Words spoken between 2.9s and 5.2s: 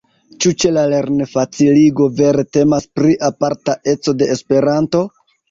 pri aparta eco de Esperanto?